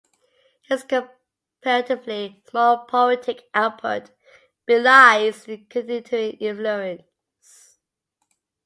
His 0.63 0.83
comparatively 0.83 2.41
small 2.49 2.85
poetic 2.85 3.47
output 3.53 4.09
belies 4.65 5.47
its 5.47 5.61
continuing 5.69 6.37
influence. 6.39 7.77